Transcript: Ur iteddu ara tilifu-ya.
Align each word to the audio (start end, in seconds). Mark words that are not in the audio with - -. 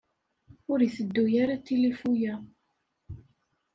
Ur 0.71 0.79
iteddu 0.81 1.23
ara 1.41 1.55
tilifu-ya. 1.65 2.35